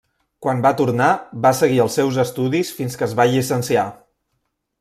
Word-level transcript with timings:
Quan 0.45 0.63
va 0.65 0.71
tornar, 0.79 1.09
va 1.43 1.51
seguir 1.59 1.77
els 1.85 1.99
seus 2.01 2.19
estudis 2.25 2.75
fins 2.81 3.01
que 3.03 3.09
es 3.11 3.17
va 3.21 3.31
llicenciar. 3.35 3.89